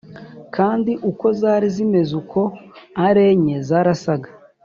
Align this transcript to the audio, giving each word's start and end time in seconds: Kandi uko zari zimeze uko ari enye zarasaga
Kandi 0.55 0.91
uko 1.09 1.25
zari 1.39 1.67
zimeze 1.75 2.11
uko 2.21 2.41
ari 3.07 3.21
enye 3.31 3.55
zarasaga 3.67 4.29